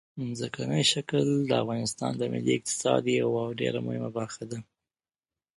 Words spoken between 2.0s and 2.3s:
د